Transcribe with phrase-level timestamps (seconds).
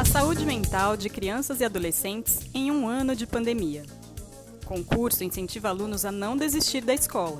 [0.00, 3.82] A saúde mental de crianças e adolescentes em um ano de pandemia.
[4.64, 7.38] Concurso incentiva alunos a não desistir da escola.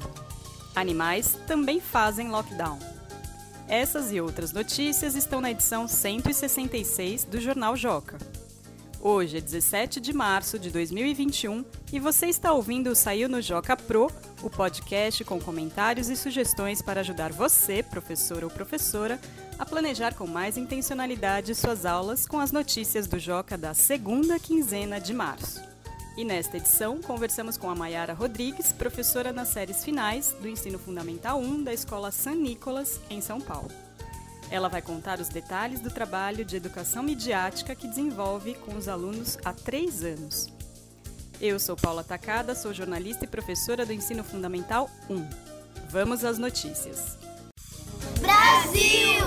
[0.77, 2.79] Animais também fazem lockdown.
[3.67, 8.19] Essas e outras notícias estão na edição 166 do Jornal Joca.
[9.03, 13.75] Hoje é 17 de março de 2021 e você está ouvindo o Saiu no Joca
[13.75, 14.13] Pro,
[14.43, 19.19] o podcast com comentários e sugestões para ajudar você, professor ou professora,
[19.59, 25.01] a planejar com mais intencionalidade suas aulas com as notícias do Joca da segunda quinzena
[25.01, 25.63] de março.
[26.15, 31.41] E nesta edição, conversamos com a Mayara Rodrigues, professora nas séries finais do Ensino Fundamental
[31.41, 33.71] 1 da Escola San Nicolas, em São Paulo.
[34.51, 39.39] Ela vai contar os detalhes do trabalho de educação midiática que desenvolve com os alunos
[39.45, 40.49] há três anos.
[41.41, 45.29] Eu sou Paula Tacada, sou jornalista e professora do Ensino Fundamental 1.
[45.89, 47.17] Vamos às notícias.
[48.21, 49.25] Brasil!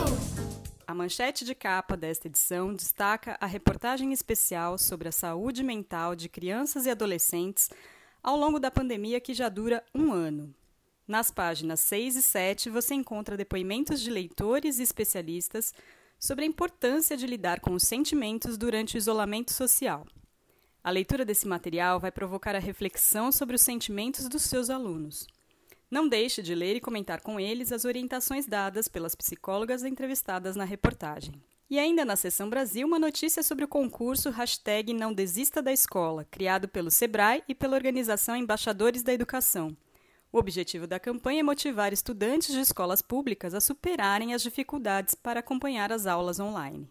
[0.85, 6.27] A manchete de capa desta edição destaca a reportagem especial sobre a saúde mental de
[6.27, 7.69] crianças e adolescentes
[8.21, 10.53] ao longo da pandemia que já dura um ano.
[11.07, 15.73] Nas páginas 6 e 7 você encontra depoimentos de leitores e especialistas
[16.17, 20.05] sobre a importância de lidar com os sentimentos durante o isolamento social.
[20.81, 25.27] A leitura desse material vai provocar a reflexão sobre os sentimentos dos seus alunos.
[25.91, 30.63] Não deixe de ler e comentar com eles as orientações dadas pelas psicólogas entrevistadas na
[30.63, 31.33] reportagem.
[31.69, 36.25] E ainda na seção Brasil, uma notícia sobre o concurso Hashtag Não Desista da Escola,
[36.31, 39.75] criado pelo SEBRAE e pela organização Embaixadores da Educação.
[40.33, 45.41] O objetivo da campanha é motivar estudantes de escolas públicas a superarem as dificuldades para
[45.41, 46.89] acompanhar as aulas online.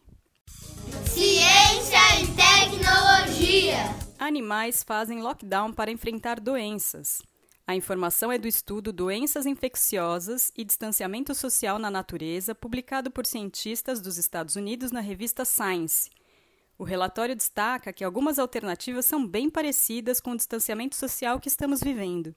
[1.11, 3.79] Ciência e tecnologia.
[4.17, 7.21] Animais fazem lockdown para enfrentar doenças.
[7.67, 14.01] A informação é do estudo Doenças Infecciosas e Distanciamento Social na Natureza, publicado por cientistas
[14.01, 16.09] dos Estados Unidos na revista Science.
[16.79, 21.81] O relatório destaca que algumas alternativas são bem parecidas com o distanciamento social que estamos
[21.81, 22.33] vivendo.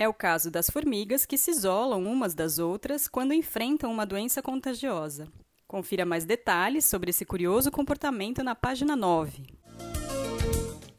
[0.00, 4.40] É o caso das formigas que se isolam umas das outras quando enfrentam uma doença
[4.40, 5.28] contagiosa.
[5.68, 9.42] Confira mais detalhes sobre esse curioso comportamento na página 9.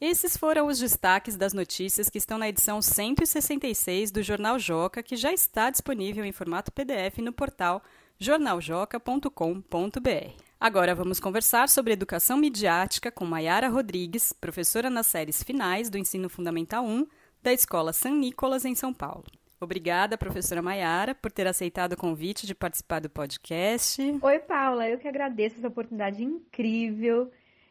[0.00, 5.16] Esses foram os destaques das notícias que estão na edição 166 do Jornal Joca, que
[5.16, 7.82] já está disponível em formato PDF no portal
[8.20, 10.42] jornaljoca.com.br.
[10.60, 16.28] Agora vamos conversar sobre educação midiática com Mayara Rodrigues, professora nas séries finais do Ensino
[16.28, 17.04] Fundamental 1
[17.42, 19.24] da Escola San Nicolas, em São Paulo.
[19.60, 24.00] Obrigada, professora Maiara, por ter aceitado o convite de participar do podcast.
[24.20, 27.30] Oi, Paula, eu que agradeço essa oportunidade incrível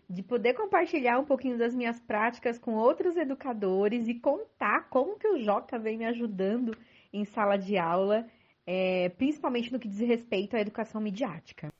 [0.10, 5.28] de poder compartilhar um pouquinho das minhas práticas com outros educadores e contar como que
[5.28, 6.78] o Joca vem me ajudando
[7.14, 8.26] em sala de aula,
[8.66, 11.74] é, principalmente no que diz respeito à educação midiática.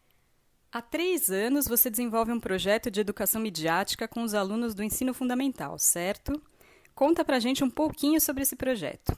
[0.72, 5.14] Há três anos você desenvolve um projeto de educação midiática com os alunos do ensino
[5.14, 6.42] fundamental, certo?
[7.02, 9.18] Conta pra gente um pouquinho sobre esse projeto.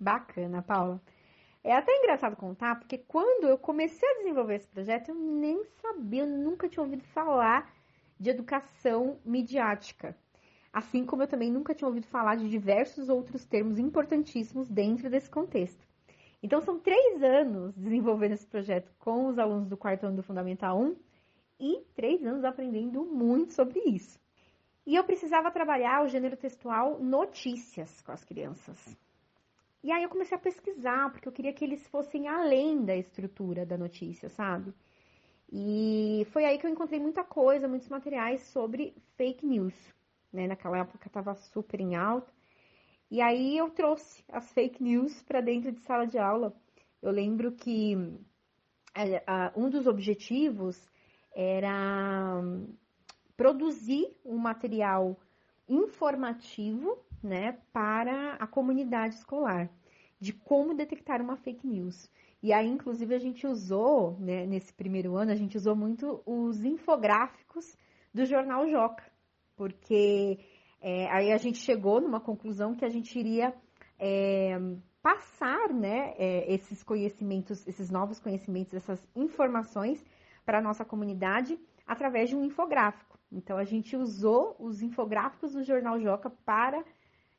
[0.00, 0.98] Bacana, Paula.
[1.62, 6.22] É até engraçado contar, porque quando eu comecei a desenvolver esse projeto, eu nem sabia,
[6.22, 7.70] eu nunca tinha ouvido falar
[8.18, 10.16] de educação midiática.
[10.72, 15.28] Assim como eu também nunca tinha ouvido falar de diversos outros termos importantíssimos dentro desse
[15.28, 15.86] contexto.
[16.42, 20.80] Então, são três anos desenvolvendo esse projeto com os alunos do quarto ano do Fundamental
[20.80, 20.96] 1
[21.60, 24.23] e três anos aprendendo muito sobre isso.
[24.86, 28.96] E eu precisava trabalhar o gênero textual notícias com as crianças.
[29.82, 33.66] E aí eu comecei a pesquisar, porque eu queria que eles fossem além da estrutura
[33.66, 34.74] da notícia, sabe?
[35.52, 39.74] E foi aí que eu encontrei muita coisa, muitos materiais sobre fake news.
[40.32, 40.46] Né?
[40.46, 42.32] Naquela época estava super em alta.
[43.10, 46.54] E aí eu trouxe as fake news para dentro de sala de aula.
[47.00, 47.94] Eu lembro que
[48.94, 49.22] é,
[49.54, 50.76] um dos objetivos
[51.34, 52.42] era
[53.36, 55.18] produzir um material
[55.68, 59.70] informativo né, para a comunidade escolar
[60.20, 62.10] de como detectar uma fake news.
[62.42, 66.62] E aí, inclusive, a gente usou, né, nesse primeiro ano, a gente usou muito os
[66.64, 67.76] infográficos
[68.12, 69.04] do jornal Joca,
[69.56, 70.38] porque
[70.80, 73.54] é, aí a gente chegou numa conclusão que a gente iria
[73.98, 74.58] é,
[75.02, 80.04] passar né, é, esses conhecimentos, esses novos conhecimentos, essas informações
[80.44, 83.18] para a nossa comunidade através de um infográfico.
[83.34, 86.84] Então a gente usou os infográficos do Jornal Joca para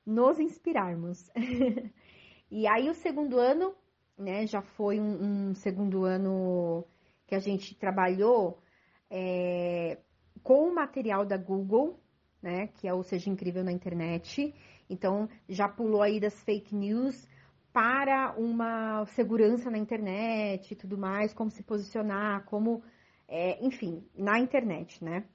[0.06, 1.31] nos inspirarmos.
[2.51, 3.74] e aí o segundo ano,
[4.18, 6.86] né, já foi um, um segundo ano
[7.25, 8.62] que a gente trabalhou
[9.09, 10.00] é,
[10.44, 12.00] com o material da Google,
[12.41, 14.53] né, que é o Seja Incrível na Internet.
[14.89, 17.27] Então já pulou aí das fake news
[17.71, 22.83] para uma segurança na internet e tudo mais, como se posicionar, como
[23.27, 25.25] é, enfim, na internet, né?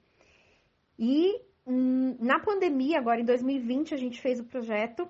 [0.97, 5.09] E hum, na pandemia, agora em 2020, a gente fez o projeto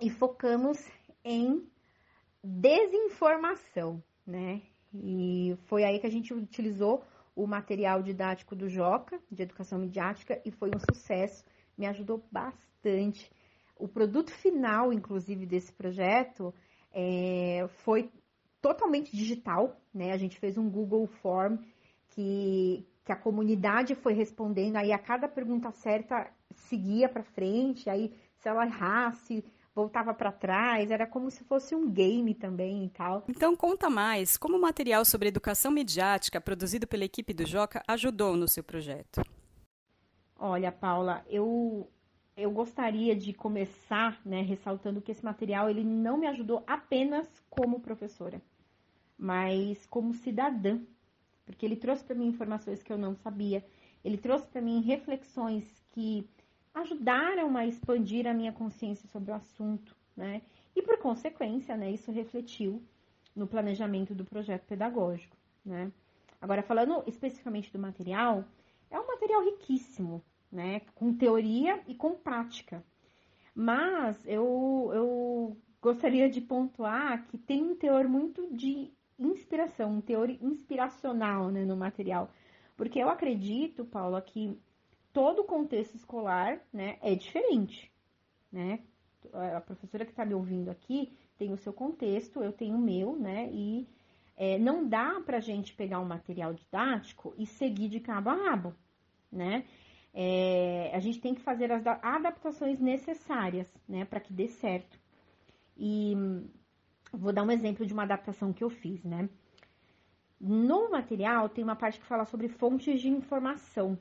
[0.00, 0.78] e focamos
[1.24, 1.66] em
[2.42, 4.62] desinformação, né?
[4.94, 7.04] E foi aí que a gente utilizou
[7.34, 11.44] o material didático do Joca, de educação midiática, e foi um sucesso,
[11.76, 13.30] me ajudou bastante.
[13.76, 16.52] O produto final, inclusive, desse projeto
[16.92, 18.10] é, foi
[18.60, 20.12] totalmente digital, né?
[20.12, 21.56] A gente fez um Google Form
[22.10, 28.14] que, que a comunidade foi respondendo, aí a cada pergunta certa seguia para frente, aí
[28.36, 29.44] se ela errasse,
[29.74, 33.24] voltava para trás, era como se fosse um game também e tal.
[33.28, 38.36] Então conta mais, como o material sobre educação midiática produzido pela equipe do Joca ajudou
[38.36, 39.22] no seu projeto?
[40.38, 41.90] Olha, Paula, eu
[42.36, 47.80] eu gostaria de começar, né, ressaltando que esse material ele não me ajudou apenas como
[47.80, 48.40] professora,
[49.18, 50.80] mas como cidadã,
[51.50, 53.64] porque ele trouxe para mim informações que eu não sabia,
[54.04, 56.28] ele trouxe para mim reflexões que
[56.72, 60.42] ajudaram a expandir a minha consciência sobre o assunto, né?
[60.74, 62.82] E por consequência, né, isso refletiu
[63.34, 65.92] no planejamento do projeto pedagógico, né?
[66.40, 68.44] Agora falando especificamente do material,
[68.90, 72.82] é um material riquíssimo, né, com teoria e com prática.
[73.54, 80.30] Mas eu, eu gostaria de pontuar que tem um teor muito de inspiração, um teor
[80.30, 82.30] inspiracional né, no material.
[82.76, 84.58] Porque eu acredito, Paula, que
[85.12, 87.92] todo o contexto escolar né, é diferente.
[88.50, 88.80] Né?
[89.54, 93.16] A professora que está me ouvindo aqui tem o seu contexto, eu tenho o meu,
[93.16, 93.48] né?
[93.52, 93.86] E
[94.36, 98.34] é, não dá para a gente pegar um material didático e seguir de cabo a
[98.34, 98.74] rabo,
[99.30, 99.64] né?
[100.12, 104.98] É, a gente tem que fazer as adaptações necessárias, né, para que dê certo.
[105.76, 106.14] E
[107.12, 109.28] vou dar um exemplo de uma adaptação que eu fiz, né?
[110.40, 113.98] No material tem uma parte que fala sobre fontes de informação,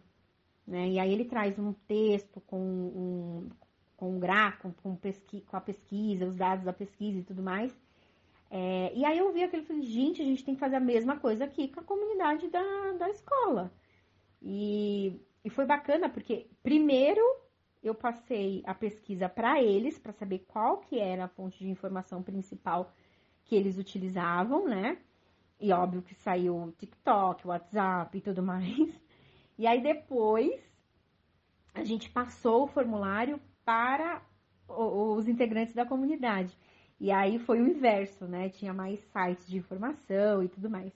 [0.66, 0.88] né?
[0.90, 3.50] E aí ele traz um texto com um,
[3.98, 7.78] com um gráfico, com, pesqui, com a pesquisa, os dados da pesquisa e tudo mais.
[8.50, 10.80] É, e aí eu vi aquilo e falei, gente, a gente tem que fazer a
[10.80, 13.72] mesma coisa aqui com a comunidade da, da escola.
[14.42, 17.22] E, e foi bacana porque, primeiro,
[17.81, 22.22] eu passei a pesquisa para eles, para saber qual que era a fonte de informação
[22.22, 22.94] principal
[23.46, 24.98] que eles utilizavam, né?
[25.60, 28.78] E óbvio que saiu o TikTok, WhatsApp e tudo mais.
[29.58, 30.58] E aí depois
[31.74, 34.22] a gente passou o formulário para
[34.68, 36.58] os integrantes da comunidade.
[37.00, 38.50] E aí foi o inverso, né?
[38.50, 40.94] Tinha mais sites de informação e tudo mais.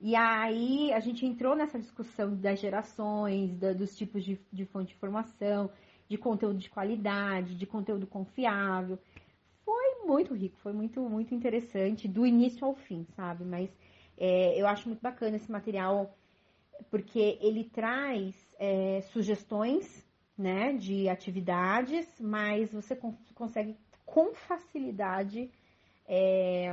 [0.00, 4.88] E aí a gente entrou nessa discussão das gerações, da, dos tipos de, de fonte
[4.88, 5.70] de informação,
[6.08, 8.98] de conteúdo de qualidade, de conteúdo confiável.
[9.64, 13.44] Foi muito rico, foi muito, muito interessante, do início ao fim, sabe?
[13.44, 13.70] Mas
[14.16, 16.16] é, eu acho muito bacana esse material
[16.90, 20.04] porque ele traz é, sugestões
[20.36, 22.96] né, de atividades, mas você
[23.34, 25.50] consegue com facilidade
[26.06, 26.68] é,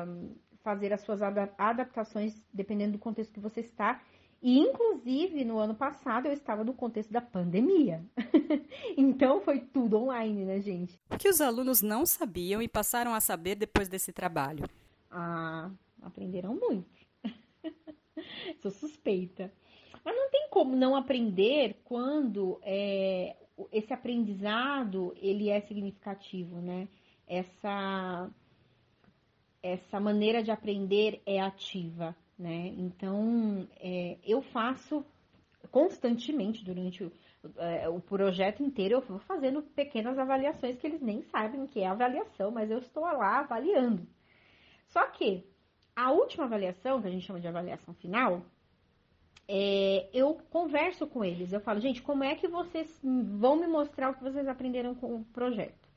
[0.63, 4.01] fazer as suas adaptações dependendo do contexto que você está.
[4.44, 8.04] E, inclusive, no ano passado eu estava no contexto da pandemia.
[8.98, 11.00] então foi tudo online, né, gente?
[11.10, 14.66] O que os alunos não sabiam e passaram a saber depois desse trabalho?
[15.10, 16.90] Ah, aprenderam muito.
[18.60, 19.50] Sou suspeita.
[20.04, 23.38] Mas não tem como não aprender quando é,
[23.72, 26.89] esse aprendizado ele é significativo, né?
[27.25, 28.29] Essa,
[29.62, 32.73] essa maneira de aprender é ativa, né?
[32.77, 35.05] Então, é, eu faço
[35.71, 37.12] constantemente durante o,
[37.57, 41.88] é, o projeto inteiro, eu vou fazendo pequenas avaliações que eles nem sabem que é
[41.88, 44.05] avaliação, mas eu estou lá avaliando.
[44.89, 45.45] Só que
[45.95, 48.45] a última avaliação, que a gente chama de avaliação final,
[49.47, 51.53] é, eu converso com eles.
[51.53, 55.15] Eu falo, gente, como é que vocês vão me mostrar o que vocês aprenderam com
[55.15, 55.88] o projeto?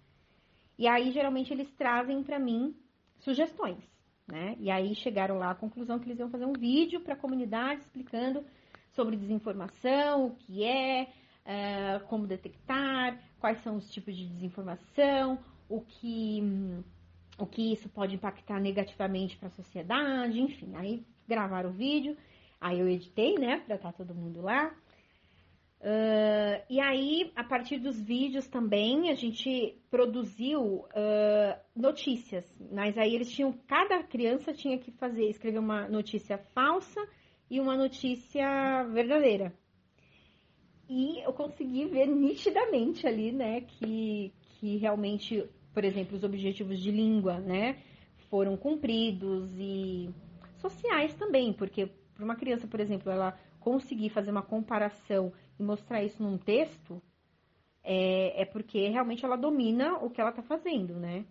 [0.79, 2.77] E aí, geralmente, eles trazem para mim
[3.19, 3.83] sugestões,
[4.27, 4.57] né?
[4.59, 7.81] E aí chegaram lá à conclusão que eles iam fazer um vídeo para a comunidade
[7.81, 8.45] explicando
[8.93, 11.09] sobre desinformação, o que é,
[11.45, 16.43] é, como detectar, quais são os tipos de desinformação, o que,
[17.39, 20.73] o que isso pode impactar negativamente para a sociedade, enfim.
[20.75, 22.17] Aí gravaram o vídeo
[22.61, 24.75] Aí eu editei, né, pra estar tá todo mundo lá.
[25.81, 32.45] Uh, e aí, a partir dos vídeos também, a gente produziu uh, notícias.
[32.73, 37.01] Mas aí eles tinham, cada criança tinha que fazer, escrever uma notícia falsa
[37.51, 39.53] e uma notícia verdadeira.
[40.89, 46.93] E eu consegui ver nitidamente ali, né, que, que realmente, por exemplo, os objetivos de
[46.93, 47.83] língua, né,
[48.31, 50.09] foram cumpridos e
[50.59, 56.01] sociais também, porque para uma criança, por exemplo, ela conseguir fazer uma comparação e mostrar
[56.05, 57.03] isso num texto,
[57.83, 61.27] é, é porque realmente ela domina o que ela está fazendo, né?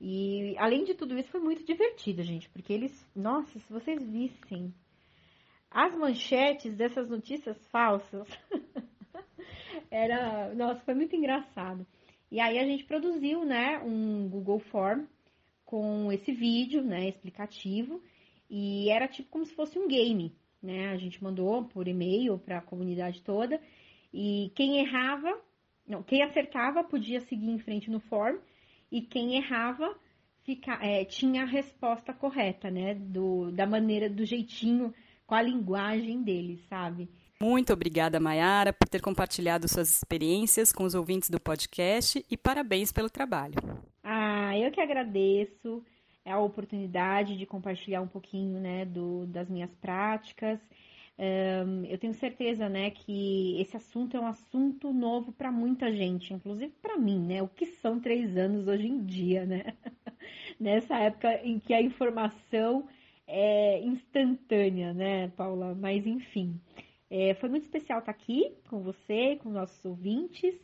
[0.00, 4.72] E além de tudo isso, foi muito divertido, gente, porque eles, nossa, se vocês vissem
[5.68, 8.28] as manchetes dessas notícias falsas,
[9.90, 11.84] era, nossa, foi muito engraçado.
[12.30, 15.04] E aí a gente produziu, né, um Google Form
[15.64, 18.00] com esse vídeo, né, explicativo,
[18.48, 20.90] e era tipo como se fosse um game, né?
[20.90, 23.60] A gente mandou por e-mail para a comunidade toda,
[24.12, 25.38] e quem errava,
[25.86, 28.38] não, quem acertava podia seguir em frente no form,
[28.90, 29.96] e quem errava
[30.44, 32.94] fica, é, tinha a resposta correta, né?
[32.94, 34.94] Do, da maneira, do jeitinho,
[35.26, 37.08] com a linguagem deles, sabe?
[37.40, 42.92] Muito obrigada, Mayara, por ter compartilhado suas experiências com os ouvintes do podcast e parabéns
[42.92, 43.54] pelo trabalho.
[44.04, 45.82] Ah, eu que agradeço
[46.24, 50.60] a oportunidade de compartilhar um pouquinho, né, do, das minhas práticas
[51.18, 56.32] um, eu tenho certeza, né, que esse assunto é um assunto novo para muita gente,
[56.32, 57.42] inclusive para mim, né?
[57.42, 59.64] O que são três anos hoje em dia, né?
[60.58, 62.88] Nessa época em que a informação
[63.26, 65.74] é instantânea, né, Paula?
[65.74, 66.58] Mas enfim,
[67.10, 70.54] é, foi muito especial estar aqui com você, com nossos ouvintes.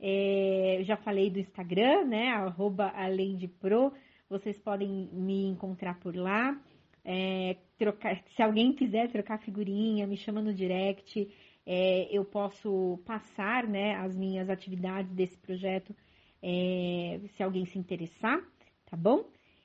[0.00, 2.28] É, já falei do Instagram, né?
[2.28, 3.92] Arroba além de pro.
[4.28, 6.60] Vocês podem me encontrar por lá.
[7.04, 11.28] É, trocar, se alguém quiser trocar figurinha, me chama no direct.
[11.66, 15.94] É, eu posso passar né, as minhas atividades desse projeto
[16.42, 18.38] é, se alguém se interessar,
[18.84, 19.24] tá bom?